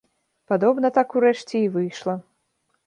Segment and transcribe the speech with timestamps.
[0.51, 2.19] Падобна, так, урэшце, і выйшла.